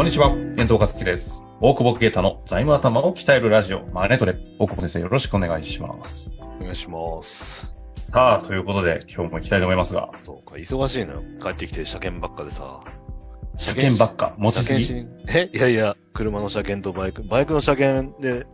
[0.00, 1.42] こんにちは、遠藤和樹です。
[1.60, 4.34] 大久保啓太の財務頭を鍛えるラジオ、マネトレ。
[4.58, 6.30] 大久保先生よろしくお願いします。
[6.40, 7.70] お願いします。
[7.98, 11.22] さあ、ということで、今日も行きたいと思いますが、そうか、忙しいのよ。
[11.42, 12.80] 帰ってきて車検ばっかでさ。
[13.58, 15.06] 車検ばっか、持ちすぎ？
[15.28, 15.50] え？
[15.52, 18.46] いやいや、車の車検とバイク、バイクの車検で、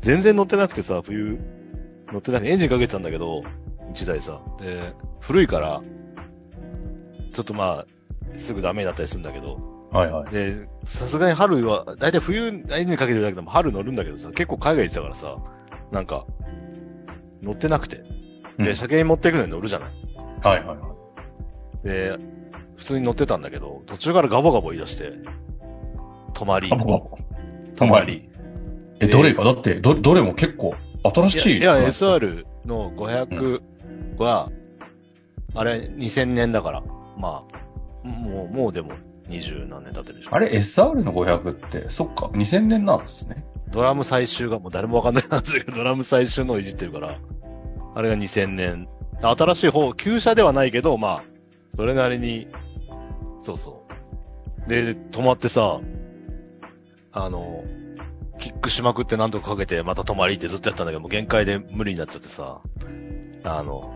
[0.00, 1.38] 全然乗ってなくてさ、冬、
[2.12, 3.42] 乗ってなくてエンジンかけてたんだけど、
[3.92, 4.40] 一台さ。
[4.58, 4.80] で、
[5.20, 5.82] 古いから、
[7.34, 10.30] ちょっとまあ、すぐダメになったりするんだけど、はいはい。
[10.30, 15.36] で、さすがに春は、だいたい冬エンジンかけてるだけでも春乗るんだけどさ、結構海外行ってたからさ、
[15.92, 16.26] なんか、
[17.42, 17.96] 乗ってなくて。
[17.98, 18.04] で、
[18.58, 19.88] うん車検持っていくのに乗るじゃない。
[20.42, 20.94] はいはいは
[21.84, 21.86] い。
[21.86, 22.16] で、
[22.76, 25.12] 普通に乗ってたんだけど、途中からガボガボ言い出して、
[26.34, 28.28] 止まり、あもう止まり。
[29.00, 29.44] え、どれか？
[29.44, 31.58] だって、ど、どれも結構、新しい。
[31.58, 33.60] いや、いや SR の500
[34.18, 34.50] は、
[35.54, 36.82] あれ、2000年だから、
[37.16, 37.44] ま
[38.04, 38.90] あ、もう、もうでも、
[39.28, 40.34] 20何年経ってるでしょ。
[40.34, 43.44] あれ、SR の500って、そっか、2000年なんですね。
[43.70, 47.18] ドラム最終が、もう誰もわかんない話だけど、 ドラム最終のをいじってるから、
[47.94, 48.88] あれが2000年。
[49.22, 51.24] 新しい方、旧車ではないけど、まあ、
[51.72, 52.48] それなりに、
[53.40, 53.86] そうそ
[54.66, 54.68] う。
[54.68, 55.80] で、止まってさ、
[57.12, 57.64] あの、
[58.38, 62.60] キックしまくって何とかかけて、また止まりってずっとやったんだけど、もう限界で無理になっちゃってさ、
[63.44, 63.94] あの、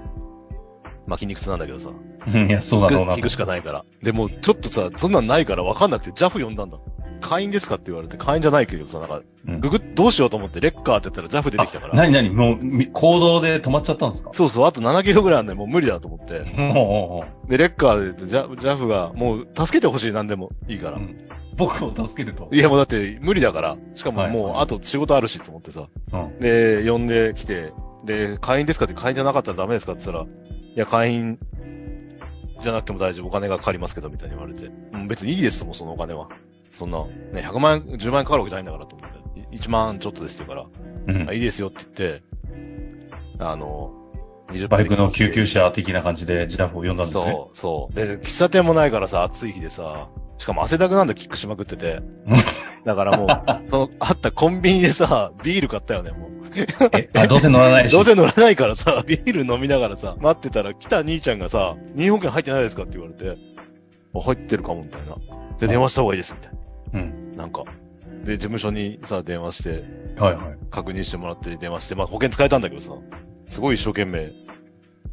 [1.09, 1.91] まあ、筋肉痛なんだけどさ、
[2.27, 3.85] うん、いや、そうだろうな聞くしかないから。
[4.03, 6.79] でも、ちょっとさ、そんなんないから分かんなくて、JAF 呼んだんだ。
[7.21, 11.95] 会員ですかって言われて、会員じゃないけどさ、なんか、うんググっ、どうしようと思って、レッカーって言ったら JAF 出てきたから。
[11.95, 14.31] なになにもう、み行動で止まっちゃったんですか？
[14.35, 16.41] そうそう、あと7キロぐらいあんのにもう無理だと思って。
[16.57, 20.99] もで、レッカーで、ジャ JAF が、もう、助けてほしい、なんでもいいかう、ら。
[20.99, 21.19] うん
[21.57, 22.49] 僕を助けると？
[22.53, 23.77] いや、もうだって、無理だから。
[23.95, 25.89] しかもはいもう、あと仕事あるしと思ってさ。
[26.13, 26.39] うん。
[26.39, 27.73] で、呼んできて、
[28.05, 30.27] で、会員ですかって会員じゃなかったらダメですかって言ったら、
[30.75, 31.39] いや、会員
[32.63, 34.71] じゃなくても大丈夫、お金がかかりますけど、みたいに言われて。
[34.93, 36.29] うん、別にいいですもん、そのお金は。
[36.71, 39.19] そんな、ね、100万円、10万円かかるわけじゃないんだからと思って。
[39.51, 40.69] 1万ちょっとですって言うか
[41.07, 42.23] ら、うんあいいですよって言って、
[43.39, 43.93] あの、
[44.49, 47.23] 20バイクの救急車車的な感じでジラフを呼んだんですね。
[47.23, 47.95] そう、そう。
[47.95, 52.01] で、喫茶店もないからさ、暑い日でさ、しかも汗だくなんだ、キックしまくってて。
[52.85, 53.29] だからもう、
[53.69, 56.31] その、あったコンビニでさ、ビール買ったよね、もう。
[56.93, 57.93] えあ、どうせ乗らないし。
[57.93, 63.39] どうせ乗らないからさ、ビール飲みながらさ、待ってたら来た兄ちゃんがさ、任意保険入ってないですかって言われて、
[64.15, 65.17] あ入ってるかも、みたいな。
[65.59, 66.53] で、電話した方がいいです、みたい
[66.95, 67.33] うん。
[67.33, 67.45] な。
[67.45, 67.65] なんか。
[68.25, 69.85] で、事務所にさ、電話して、
[70.21, 70.59] はいはい。
[70.71, 72.93] 確認してもらって電話して、まあ保険使えたんだけどさ、
[73.47, 74.31] すごい一生懸命、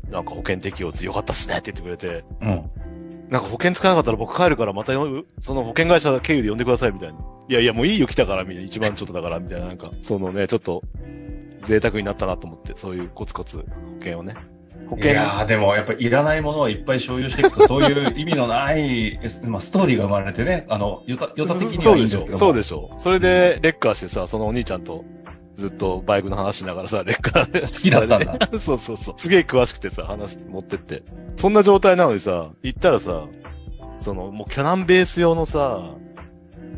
[0.09, 2.69] なんか保険適用よかったっすねって言ってくれて、うん。
[3.29, 7.15] なんか保険使わなかったら僕帰るからまたよその保険会社経由で呼んでくださいみたいな。
[7.47, 8.61] いやいやもういいよ来たからみたいな。
[8.63, 9.67] 一番ちょっとだからみたいな。
[9.67, 10.83] なんか、そのね、ちょっと
[11.65, 13.63] 贅沢になったなと思って、そういうコツコツ保
[13.99, 14.35] 険をね。
[14.89, 22.37] 保険いやー、でもやっぱりいらないものをいっぱい所有していくと、 そういう意味のない、まあ、ストーリーが生まれてね、あの、ヨタ、ヨタ的にはいいんですけども。
[22.37, 22.91] そうでしょ。
[22.97, 25.03] それで、レッカーしてさ、そのお兄ちゃんと、
[25.55, 27.61] ずっとバイクの話しながらさ、レッカーで。
[27.61, 28.39] 好きだったんだ。
[28.59, 29.15] そうそうそう。
[29.17, 31.03] すげえ詳しくてさ、話持ってって。
[31.37, 33.27] そんな状態なのにさ、行ったらさ、
[33.97, 35.95] その、もう巨南ベース用のさ、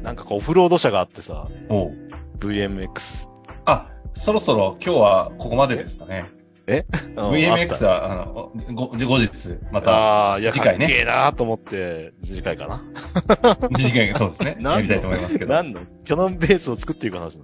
[0.07, 1.93] なんかこうオフロード車があってさ、おう
[2.39, 3.27] VMX。
[3.65, 6.23] あ、そろそろ今日はここまでですかね。
[6.31, 6.37] うん
[6.67, 9.29] VMX は、あの、ご、後日、
[9.71, 12.83] また次回ねかっけえなーと思って、次回かな。
[13.79, 14.57] 次回がそうですね。
[14.63, 15.53] やりたいと思いますけど。
[15.53, 15.81] 何の？
[16.03, 17.39] 巨南ベースを作っていく話い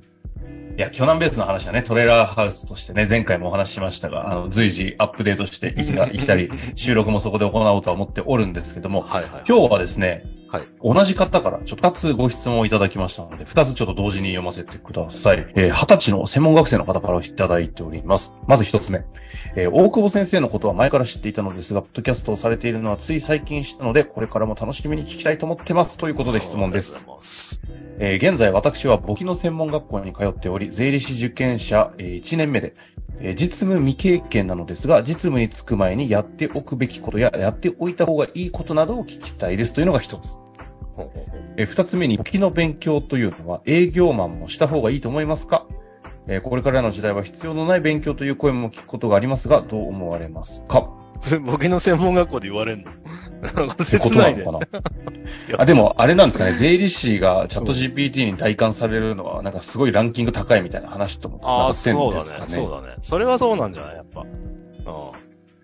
[0.78, 9.30] や、巨南ベースの話はね、トレーラーハウスとしてね、前回もお話ししましたが、あの、随時アップデートしていきたいきたり、収録もそこで行おうとは思っておるんですけども、はいはい。
[9.48, 10.66] 今日はですね、はい。
[10.84, 15.48] 同じ方からちょっと2つご質問をいただきましたので、2つちょっと同時に読ませてください。
[15.56, 18.36] えー、20歳の専門学生の方からいただいております。
[18.46, 19.04] まず1つ目。
[19.56, 25.98] えー、大久保先生のことは前から知っていたのですが、ポッドキャストをされているのはつい最近知ったので、これからも楽しみに聞きたいと思ってます。
[25.98, 27.04] ということで質問です。
[27.98, 32.76] えー現在私は簿記の専門学校に通っており、税理士受験者、えー1年目で、
[33.20, 40.43] えー実務未経験なのですが、実務に就く前にやっておくべきことや、やっておいた方がいいことなどを聞きたいですというのが一つ。
[41.58, 45.66] えー二つ目に、簿記の勉強というのは営業マンもした方がいいと思いますか？
[46.28, 50.90] えーこれからの時代は必要のない勉強という声も聞くことがありますが、どう思われますか？
[51.22, 52.92] それ、僕の専門学校で言われんの？
[53.84, 54.44] 切ないね。
[54.44, 55.60] となのかな？
[55.60, 62.24] あ、でも、あれなんですかね、税理士がチャット GPT に代換されるのは、なんかすごいランキング高いみたいな話ともってんそうだね。
[62.24, 62.48] ですかね。
[62.48, 62.96] そうだね。
[63.02, 64.22] それはそうなんじゃないやっぱ。
[64.22, 64.28] うん。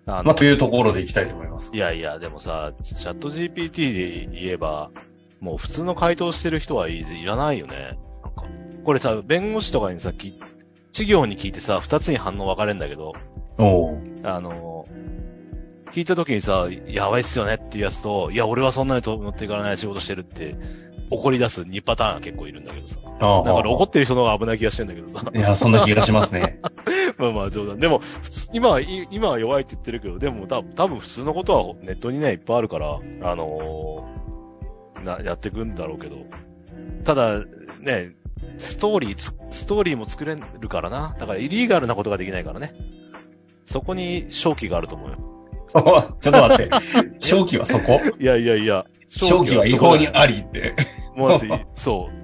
[0.06, 1.70] あのまあ、というところでいきたいと思います。
[1.74, 4.90] いやいや、でもさ、チャット GPT で言えば、
[5.40, 7.98] もう普通の回答してる人はいいらないよね。
[8.22, 8.44] なんか、
[8.84, 10.38] これさ、弁護士とかにさ、き
[10.92, 13.14] 事業に聞いてさ、二つに反応分かれんだけど、
[13.58, 14.86] おうあの、
[15.92, 20.56] 聞いた時にさ、やばいっすよねっていうやつと、いや、俺はそんなにと乗っていかない仕事してるって、
[21.10, 22.98] 怒り出す2パターンが結構いるんだけどさ。
[23.20, 25.24] ああだから怒ってる人の方が危ない気がしてんだけどさ。
[25.34, 26.60] いや、そんな気がしますね。
[27.18, 27.80] まあまあ冗談。
[27.80, 34.19] でも、普通、今は、い今は弱いって言ってるけど、でも多分、多分普通のことはネットにね、いっぱいあるから、あのー
[35.04, 36.26] な、やっていくんだろうけど。
[37.04, 37.44] ただ、
[37.80, 38.14] ね、
[38.58, 41.16] ストーリーつ、ストーリーも作れるからな。
[41.18, 42.72] だから、イリーガルなことができないからね。
[43.64, 45.16] そこに正気があると思うよ。
[45.72, 46.70] ちょっと待って。
[47.20, 48.00] 正気はそこ？
[48.18, 48.86] いやいやいや。
[49.08, 50.74] 正気は違法にありって。
[51.14, 52.19] もうだって、そう。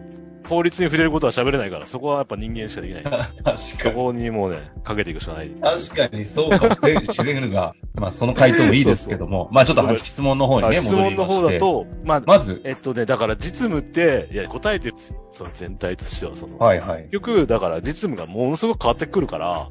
[0.47, 3.03] 法律に触れることは喋れないから、そこはやっぱ人間しかできない。
[3.45, 5.51] 確そこにもうね、かけていくしかない。
[5.51, 14.95] 確かにそうかもしれるが、まあその回答もいいですけども、 まあちょっと質問の方にね、あ質問の方だと、まあ、まず、えっとね、だから実務って、いや、答えてる。
[15.33, 16.59] その全体としては、その。
[16.59, 17.03] はいはい。
[17.05, 19.69] 結局、だから実務がものすごく変わってくるから、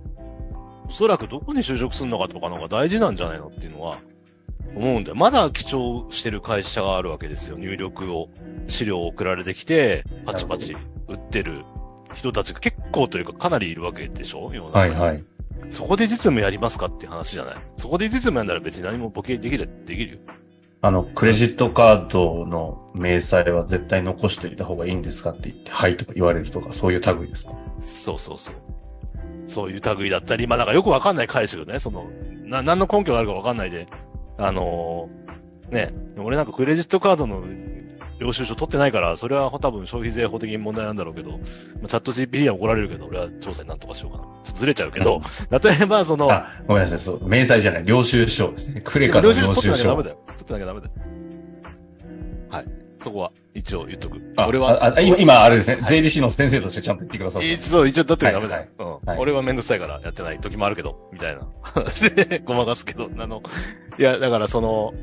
[0.88, 3.98] おそらくどこに就職するのかとかの方が大事なんじゃないのっていうのは、
[4.76, 5.16] 思うんだよ。
[5.16, 7.58] まだ記帳してる会社があるわけですよ。
[7.58, 8.30] 入力を、
[8.68, 10.76] 資料を送られてきて、パチパチ
[11.08, 11.64] 売ってる
[12.14, 14.52] 人たちが結構というかかなりいるわけでしょ？
[14.54, 15.24] 世の中にはいはい。
[15.70, 17.56] そこで実務やりますかっていう話じゃない？
[17.78, 20.20] そこで実務やんなら別に何もボケできる、できるよ。
[20.82, 27.54] あの、クレジットカードの明細は絶対残しておいた方がいいんですかって言って、はいとか言われるとか、そういう類ですか？
[27.80, 28.56] そうそうそう。
[29.48, 31.80] そういう類だったり、まあなんかよくわかんない返すよね。
[31.80, 32.08] その、
[32.44, 33.88] な、何の根拠があるかわかんないで。
[34.38, 35.26] あのー
[35.72, 37.44] ね、俺なんかクレジットカードの
[38.20, 41.38] 領収書取ってないから、それは多分消費税法的に問題なんだろうけど、ま
[41.86, 44.24] あ、チャット GPT は怒られるけど、俺は調査になんとかしようかな。
[44.44, 45.22] ちょっとずれちゃうけど、
[45.52, 48.82] 例えばその、あ、ごめんなさい、そう、明細じゃない、領収書ですね。
[48.82, 50.04] クレカの領収書領収書取ってなきゃダメ。
[50.04, 50.18] だよ。
[50.28, 50.92] 取ってなきゃダメだよ。
[52.50, 52.66] はい。
[53.06, 54.19] そこは一応言っとく。
[54.36, 57.54] あ俺は、ああ今、今、あれですね、はい税理士の先生としてちゃんと言ってください。
[57.54, 58.68] 一応、一応だってダメだよ。
[58.80, 63.44] うんはい俺はめんどくさいからやってない時もあるけど、みたいな話で ごまかすけど、あの、
[64.00, 64.96] いや、だからその、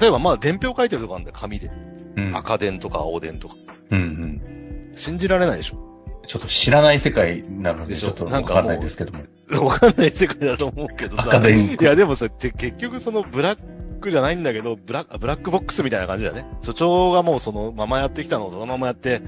[0.00, 1.70] 例えばまあ伝票書いてるとかあるんだよ、紙で。
[2.16, 2.34] うん。
[2.34, 3.54] 赤伝とか青伝とか。
[3.90, 4.92] うんうん。
[4.96, 5.76] 信じられないでしょ。
[6.26, 9.24] ちょっと知らない世界なので、ちょっとわかんないですけども。
[9.66, 11.46] わかんない世界だと思うけどさ。
[11.46, 13.75] いや、でもさ、て結局そのブラッ
[14.06, 16.46] クじゃないんだけど、ブラブラックボックスみたいな感じだよね。
[16.62, 19.20] 所長がもうそのままやってきたのをそのままやって、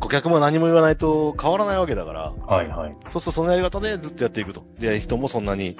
[0.00, 2.32] 顧客も何も言わないと変わらないわけだから。
[2.32, 2.96] はいはい。
[3.08, 4.64] そうするとそのやり方でずっとやっていくと。
[4.78, 5.76] で、人もそんなに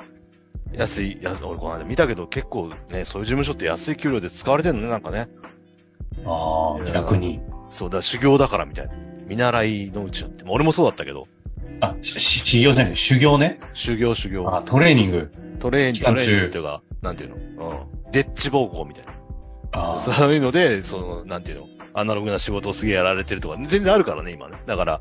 [0.72, 5.28] 安い、安俺この間見たけど結構ね、そういう事務所って安い給料で使われてるのね、なんかね。
[6.24, 7.40] ああ、逆に。
[7.70, 8.94] そうだ、修行だからみたいな。
[9.26, 10.44] 見習いのうちだって。
[10.46, 11.26] 俺もそうだったけど。
[11.80, 13.58] あ、し修行じゃない、修行ね。
[13.72, 14.48] 修行修行。
[14.54, 15.32] あ、トレーニング。
[15.58, 17.36] トレーニング、トレーニングっていうか、なんていうの？
[17.36, 18.03] うん。
[18.14, 19.12] デッチ暴行みたいな。
[19.72, 21.66] あそういうので、その、なんていうの？
[21.94, 24.56] アナログな仕事をすげえやられてるとか、全然あるからね、今ね。
[24.66, 25.00] だから、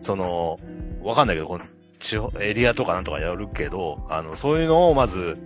[0.00, 0.58] その、
[1.02, 1.64] わかんないけど、この
[2.00, 5.38] 地方、エリアとかなんとかやるけど、あの、そういうのをまず、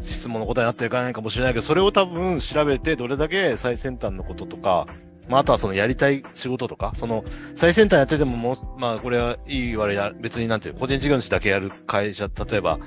[0.00, 4.86] 質問の答えになってるかないかもしれないけど、それを多分調べて、どれだけ最先端のこととか、
[5.28, 12.78] まあ、あとはそのやりたい仕事とか、その、最先端やっててももう、まあ、これはいい悪いや、別になんていうの、個人事業主だけやる会社、例えば、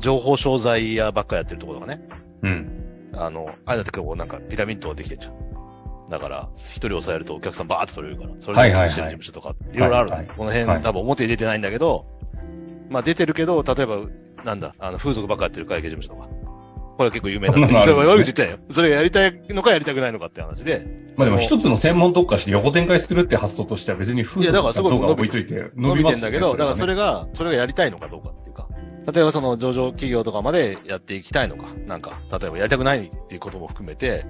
[0.00, 2.02] 情報商材屋ばっかやってるところとかね。
[2.44, 3.10] うん。
[3.16, 5.34] あの、あれだってこうなんかピラミッドができてんじゃん。
[6.10, 12.06] だから、一人抑えるとお客さんバーって取れるから、それでしてる事務所とか、いろいろあるの、はいはいこの辺、はい多分表に出てないんだけど、
[12.90, 14.00] まあ出てるけど、例えば、
[14.44, 16.28] なんだ、あの、風俗ばっかやってる会計事務所とか。
[16.96, 17.66] これは結構有名なんだ。
[17.66, 18.66] なるほどねそれは悪口言ったんよ。
[18.70, 20.86] それがやりたいのかやりたくないのかって話で。
[21.16, 28.32] まあでも一つの専門特化して横展開するって発想としては別に風いや、だからすごい動画伸び置いといて伸びますよねてんだけど、だからそれれが、それがやりたいのかどうか。
[29.12, 31.66] 例えばその上場企業とかまでやっていきたいのか。
[31.86, 34.24] なんか、例えばやりたくないっていうことも含めて、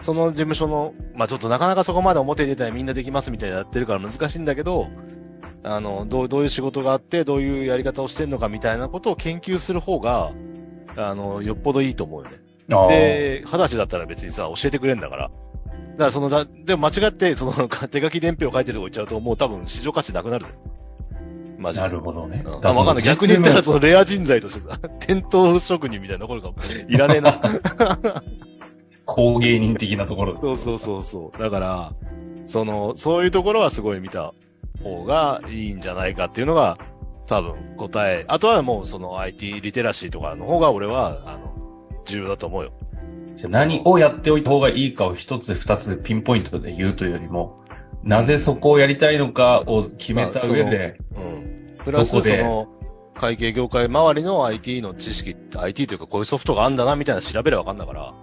[0.00, 4.88] その事務所の、まあちょっとなかなかそこまで表に出たらみんなできますみたいなやってるから難しいんだけど、
[5.62, 10.32] あの、どう、どういう仕事があって、どういうやり方をしてるのかみたいなことを研究する方が、
[10.96, 12.38] あの、よっぽどいいと思うよね。
[12.88, 15.28] で、二十歳だったら別にさ、教えてくれんだから。
[15.28, 20.52] だからそのだ、でも間違って、その、手書き伝票書いてるとこ行っちゃうと、もう多分市場価値なくなるぜ。
[21.58, 21.82] マジで。
[21.82, 22.42] なるほどね。
[22.46, 23.04] うんあ、わかんない。
[23.04, 26.52] 逆に言ったら、そのレア人材としてさ、 店頭職人みたいなところが
[26.88, 27.40] いらねえな。
[29.04, 30.38] 工芸人的なところ。
[30.40, 31.38] そうそうそうそう。
[31.38, 31.92] だから、
[32.46, 34.32] その、そういうところはすごい見た
[34.82, 36.78] 方がいいんじゃないかっていうのが、
[37.26, 38.24] 多分答え。
[38.28, 41.54] あとはもうその IT リテラシーとかの方が俺は、あの、
[42.06, 42.72] 重要だと思うよ。
[43.48, 47.60] 何をやっておいた方がいいかを一つ二つピンポイントで言うというよりも、
[48.08, 51.76] なぜそこをやりたいのかを決めた上で、うん。
[51.84, 52.68] プラスその、
[53.14, 58.14] 会計業界周りの IT の知識、IT というかこういうソフトがあんだなみたいな調べればわかんだから、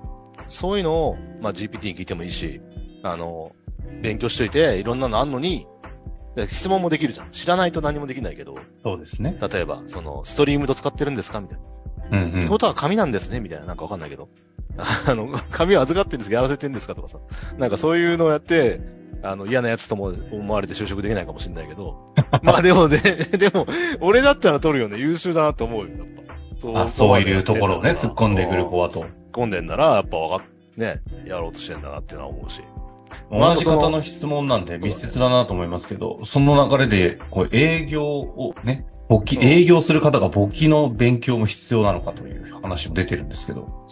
[0.47, 2.61] そういうのを、まあ GPT に聞いてもいいし、
[3.03, 3.55] あの、
[4.01, 5.67] 勉強しといて、いろんなのあんのに、
[6.35, 7.29] で質問もできるじゃん。
[7.31, 9.37] 知らないと何もできないけど、そうですね。
[9.51, 11.39] 例えば、その、ストリームと使ってるんですか？
[11.41, 11.57] みたい
[12.11, 12.17] な。
[12.19, 12.39] うんうん。
[12.39, 13.39] ってことは紙なんですね？
[13.39, 13.65] みたいな。
[13.67, 14.29] なんかわかんないけど。
[15.07, 16.35] あの、紙を預かってるんですか？
[16.35, 16.95] やらせてるんですか？
[16.95, 17.19] とかさ。
[17.57, 18.81] なんかそういうのをやって、
[19.25, 22.13] あの、嫌なやつとも思われて就職できないかもしれないけど。
[22.43, 22.97] まあでもね、
[23.37, 23.65] でも、
[24.01, 24.97] 俺だったら取るよね。
[24.99, 26.33] 優秀だなと思うよ、やっぱ。
[26.55, 29.01] そあそういうところをね、突っ込んでくる子はと。
[29.01, 32.61] 突っ込んでんなら、やっぱわかっ、ね、やろうとしてんだなっていうのは思うし。
[33.31, 43.87] 同じ方の質問なんで密接だなと思いますけど、その流れで、こう、営業をね、簿記、営業する方が簿記の勉強も必要なのかという話も出てるんですけど。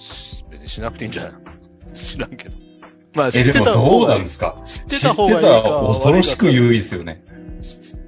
[0.49, 1.33] 別にしなくていいんじゃない
[1.93, 2.72] 知らんけど。
[3.13, 4.17] まあ、え、知ってた方がいい。
[4.19, 4.61] なんですか？
[4.65, 5.41] 知ってた方がいいか。
[5.41, 7.23] 知ってたら恐ろしく優位ですよね。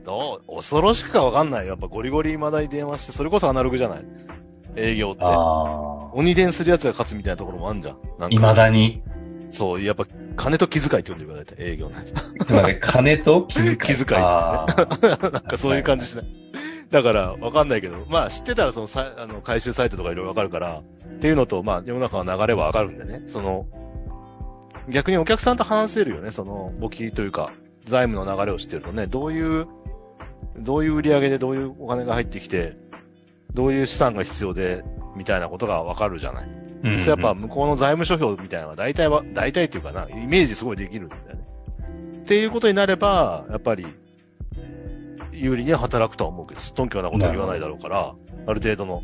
[0.05, 1.69] どう恐ろしくかわかんないよ。
[1.71, 4.05] やっぱゴリゴリ未だに電話して、それこそアナログじゃない？
[4.75, 5.23] 営業って。
[6.17, 7.97] 鬼電するやつが勝つみたいなところもあんじゃん。
[8.19, 9.01] なんか未だに？
[9.51, 12.45] そう、やっぱ、金と気遣いって呼んでくれた営業のやつ。
[12.45, 13.77] つまり、 金と気遣い。
[13.77, 14.21] 気遣いってね
[15.21, 16.25] なんかそういう感じしない。
[16.91, 23.65] だから、わかんないけど、まあ知ってたらそのさ、あの、回収サイトとかいろいろわかるから、っていうのと、まあ世の中の流れはわかるんでね、その、
[24.89, 27.51] 逆にお客さんと話せるよね、その、簿記というか、
[27.85, 29.67] 財務の流れを知ってるとね、どういう、
[30.57, 32.77] どういう売り上げでどういうお金が入ってきて、
[33.53, 34.83] どういう資産が必要で、
[35.15, 36.49] みたいなことがわかるじゃない。
[36.83, 41.39] うんそしてやっぱ向こうの財務諸表みたいなのは大体は、大体っていうかな、イメージすごいできるんだよね。
[42.19, 43.87] っていうことになれば、やっぱり、
[45.31, 48.13] 有利に働くとは思うけど、すっとんきょうなことは言わないだろうから、
[48.47, 49.03] ある程度の、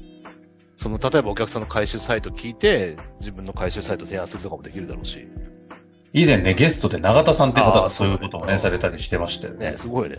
[0.76, 5.28] その、例えばお客さんの回収サイト聞いて、自分の回収サイト提案するとかもできるだろうし、
[6.13, 9.77] 以前ね、ゲストで永田さんって方がそういうことをね、されたりしてましたよねね、。
[9.77, 10.18] すごいね。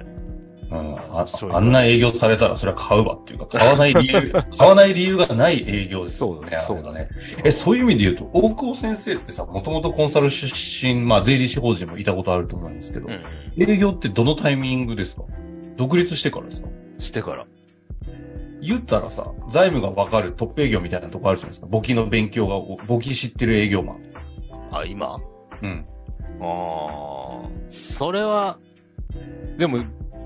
[0.71, 6.41] うんああんな営業されたらそれは買うわっていうか、買わない理由、 買わない理由がない営業ですよね。
[6.41, 7.09] そうだねそうだね。
[7.45, 10.51] え、そういう意味で言うと、大久保先生ってさ、もともとコンサル出
[10.87, 13.09] 身、まあ税理士法人もいたことあると思うんですけど、
[13.59, 15.25] 営業ってどのタイミングですか？
[15.77, 16.69] 独立してからですか？
[17.01, 17.45] してから。
[18.63, 21.67] 言ったらさ、財務がわかるトップ営業みたいなとこあるじゃないですか。
[21.67, 22.57] 簿記の勉強が、
[22.87, 23.97] 簿記知ってる営業マン。
[24.71, 25.19] あ、今？
[25.63, 25.87] うん。
[26.41, 28.59] ああ、それは、
[29.59, 29.79] でも、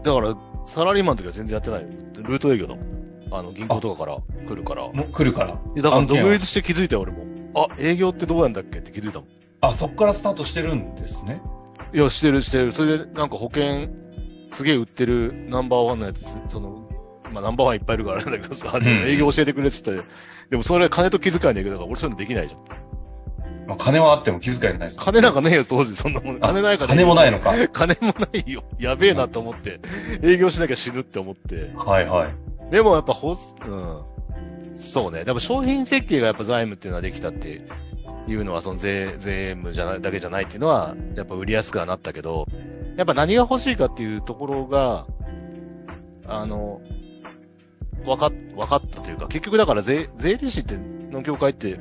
[0.03, 1.89] だから、サラリーマンの時は全然やってないよ。
[2.15, 2.97] ルート営業だもん。
[3.31, 4.89] あの、銀行とかから来るから。
[4.89, 5.59] もう来るから。
[5.77, 7.25] だから独立して気づいたよ、俺も。
[7.55, 9.29] あ、営業ってどうなんだっけって気づいたもん。
[9.61, 11.41] あ、そっからスタートしてるんですね。
[11.93, 12.73] いや、してるしてる。
[12.73, 13.89] それで、なんか保険、
[14.51, 16.89] すげえ売ってるナンバーワンのやつ、その、
[17.33, 20.09] まあナンバーワンいっぱいいるからあれだけどさ、うん営業教えてくれって言って、
[20.51, 22.61] でもそれ金と気遣いだけど、俺そういうのできないじゃん。
[23.67, 24.99] まあ、金はあっても気遣いないです。
[24.99, 26.37] 金なんかねえよ、当時、そんなもん。
[26.37, 26.91] あ金ないから。
[26.91, 27.53] 金もないのか。
[27.73, 28.63] 金もないよ。
[28.79, 29.81] やべえなと思って。
[30.23, 31.73] 営業しなきゃ死ぬって思って。
[31.77, 32.71] はいはい。
[32.71, 34.03] でもやっぱほす、うん。
[34.75, 35.25] そうね。
[35.25, 37.63] でも商品設計がやっぱ財務っていうのはできたって
[38.29, 42.47] いうのは、その税、税務じゃない、だけじゃないっていうのは、やっぱ売りやすくはなったけど、
[42.97, 45.07] やっぱ何が欲しいかっていうところが、
[46.29, 46.81] あの、
[48.05, 50.77] わかっ、わかったというか、結局だから税、税理士って、
[51.11, 51.79] の業界って、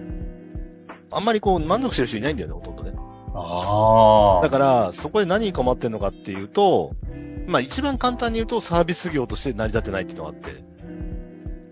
[1.16, 2.92] あんまりこう満足してる人いないんだよね、ほとんどね。
[3.34, 4.42] ああ。
[4.44, 6.94] だから、そこで何に困ってんのかっていうと、
[7.48, 10.64] まあ一番簡単に言うとサービス業として成り立ってないっていうのがあって、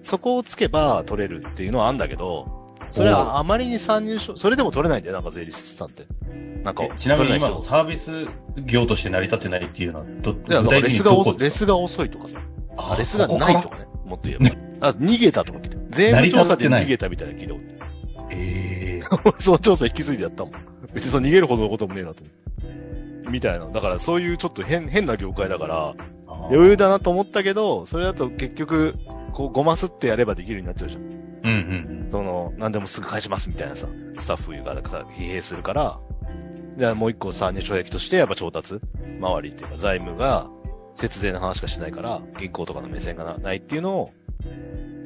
[0.01, 6.05] そこをつけば取れるっていうのはあるんだけど、それはあまりに参入所、それでも取れないんだよ、なんか税理士さんって。
[6.63, 8.11] なんかえ、ちなみに今のサービス
[8.65, 12.39] 業として成り立ってないっていうのは、ど、いや、だからレスがレスが遅いとかさ、
[12.77, 14.55] あレスがないとかね、もっと言えば。
[14.87, 15.77] あ、逃げたとか聞いて。
[15.89, 17.82] 税務調査で逃げたみたいなの聞いたこと
[18.35, 20.53] ええ 俺その調査引き継いでやったもん。
[20.93, 23.29] 別にその逃げるほどのこともねえなと思って。
[23.31, 23.65] みたいな。
[23.67, 25.95] だからそういうちょっと変、変な業界だから、
[26.49, 28.95] 余裕だなと思ったけど、それだと結局、
[29.31, 31.01] こう、ごますってやればできるようになっちゃうじゃん。
[31.01, 33.87] うんうんその、何でもすぐ返しますみたいなさ、
[34.17, 35.99] スタッフが疲弊するから、
[36.77, 38.79] で、もう一個参入障壁として、やっぱ調達
[39.19, 40.47] 周りっていうか、財務が、
[40.95, 44.11] 節税の話しかしないから、銀行とかの目線がなないっていうのを、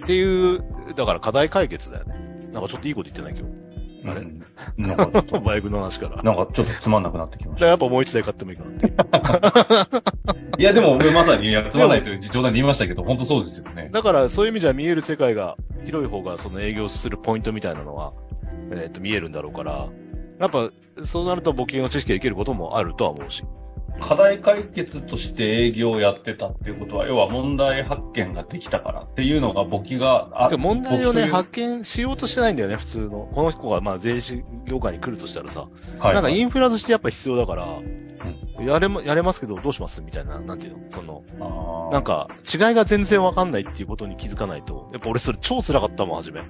[0.03, 0.63] っていう、
[0.95, 2.16] だから課題解決だよね。
[2.53, 3.47] なんかちょっといいこと言ってない今
[4.03, 4.09] うん。
[4.09, 4.21] あれ？
[4.21, 4.43] うん
[4.77, 5.43] なんかちょっと、日。
[5.45, 6.17] バイクの話から。
[6.17, 7.65] だかなんかちょっとつまんなくなってきました。
[7.65, 8.95] らやっぱもう一台買ってもいいかなっていう。
[10.59, 13.89] いやでも、まさに、いやつまんないという冗談で言いましたけど、本当そうですよね。
[13.91, 18.13] だからそういう意味じゃ見える世界が広い方がその営業するポイントみたいなのは、
[18.71, 19.89] えっ、と見えるんだろうから、
[20.39, 20.69] やっぱ
[21.03, 23.43] そうなると簿記の知識が生きることもあるとは思うし。
[23.99, 33.29] 課題解決として営業をやってたっていうことは、要は問題発見ができたからっていうのが簿記があでも問題をね、発見しようとしてないんだよね、普通の。
[33.33, 35.67] この子がまあ税理士業界に来るとしたらさ、
[35.99, 37.79] はいなんかインフラとしてやっぱ必要だから、
[38.63, 40.01] やれも、やれますけどどうします？
[40.01, 40.79] みたいな、なんていうの？
[40.89, 46.41] その、なんか違いが全然わかんないっていうことに気づかないと、やっぱ俺それ超辛かったもん、初め。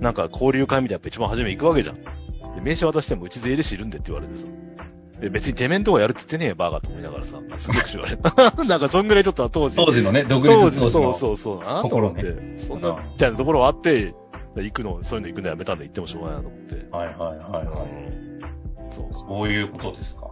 [0.00, 1.96] なんか交流会みたいなやっぱ一番初め行くわけじゃん。
[1.96, 4.46] で名刺渡してもうち税理士いるんでって言われてさ。
[5.22, 7.40] で別にてめんとこやるって言ってねえよ、バーガーと思いながらさ。
[7.56, 8.32] すごく言われた。
[8.64, 9.76] なんかそんぐらいちょっと当時。
[9.76, 11.12] 当時のね、独立当時、そう当時の。
[11.14, 11.60] そうそう。
[11.64, 12.22] あと思って、
[12.56, 14.14] 心そんな、みたいなところはあって、
[14.56, 16.86] 行くの、そういうの行くのやめたんで行ってもしょうがないなと思って。
[16.90, 17.88] はいはいはいはい。
[17.88, 18.32] うん
[18.90, 20.28] そうそそういうことですか。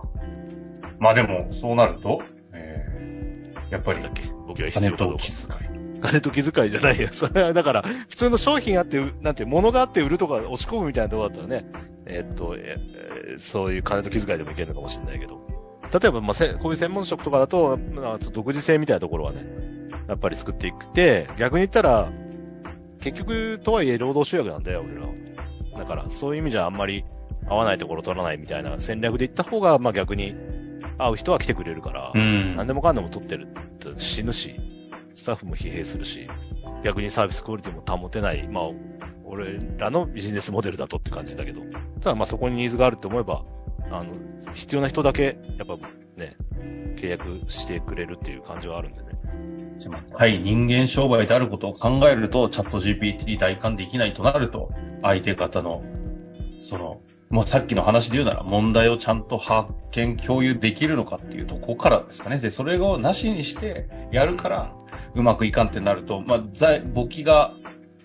[0.99, 2.21] まあでも、そうなると、
[2.53, 4.25] えー、やっぱりだっ、け？
[4.47, 5.23] 簿記は必要かどうか。
[5.23, 5.81] 気遣い。
[6.01, 7.09] 金と気遣いじゃないよ。
[7.13, 11.71] それはだから、普通の商品あって、うなんて、物があって売るとか押し込むみたいなところだったらね、
[12.11, 12.77] えっと、え
[13.35, 15.41] えそういう金と気遣いでもいけるのかもしれないけど。
[15.93, 19.45] 例えば、まあ、せこういう専門職とかだと、まあ、ちょっと独自性みたいなところはね、
[20.09, 22.13] やっぱり作っていって、逆に言ったら、
[23.01, 25.09] 結局、とはいえ労働集約なんだよ、俺らは。
[25.79, 27.05] だから、そういう意味じゃあんまり
[27.49, 30.37] 合わないところ取らないみたいな戦略で行った方が、まあ逆に、
[30.99, 32.57] 会う人は来てくれるから、うん。
[32.57, 33.49] 何でもかんでも取ってる
[33.81, 34.55] と死ぬし、
[35.15, 36.29] スタッフも疲弊するし、
[36.85, 38.65] 逆にサービスクオリティも保てない、まあ、
[39.31, 41.63] 俺らのビジネスモデルだとって感じだけど、
[42.01, 43.45] ただまあそこにニーズがあるって思えば、
[43.91, 44.13] あの、
[44.55, 45.77] 必要な人だけ、やっぱ
[46.17, 46.37] ね、
[46.97, 49.09] 契約してくれるっていう感じはあるんでね。
[50.13, 54.71] はい、人間商売であることを考えると、チャット GPT 代管できないとなると、
[55.03, 55.83] 相手方の、
[56.63, 62.39] その、もうさっきの話で言うなら、問題をちゃんと発見、共有できるのかっていうとこからですかね。
[62.39, 64.75] で、それをなしにしてやるから、
[65.15, 67.53] うまくいかんってなると、まあ、在簿記が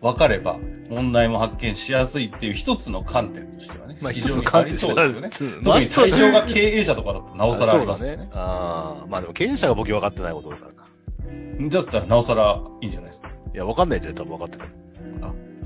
[0.06, 5.30] 分かれば、問題も発見しやすいっていう一つの観点としてはね、まあ非常にありそうですよね。
[5.58, 8.30] うん特に対象が経営者とかだとなおさらありますそうだね。
[8.32, 10.86] ああ、まあでも経営者が簿記分かってないことだからか。
[11.60, 13.30] だったらなおさらいいんじゃないですか。
[13.30, 14.68] いや、分かんないじゃん、多分分かってない。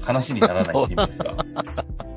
[0.01, 1.35] 話にならないって意味ですが。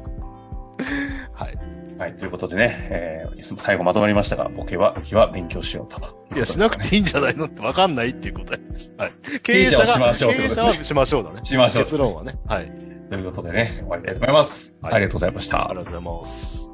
[2.03, 2.11] はい。
[2.11, 6.01] はい、ということでね、えー、最後まとまりましたが、ボケは、ボケは勉強しようと。
[6.35, 8.95] いや、しなくていいんじゃないのって分かんないっていうことです。
[8.99, 9.13] はい。
[9.43, 11.45] 経営者はしましょうって経営ことですね者はしましょうだね。
[11.45, 12.35] しましょう結論はね。
[12.47, 12.73] はい。
[13.11, 14.75] ということでね、終わりたいと思います。
[14.81, 15.69] はいありがとうございました。
[15.69, 16.73] ありがとうございます。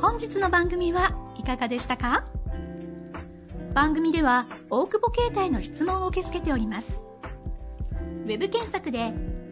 [0.00, 2.24] 本日の番組はいかがでしたか？
[3.74, 7.06] 番組では大久保携帯の質問を受け付けております
[8.26, 9.14] ウェブ検索で「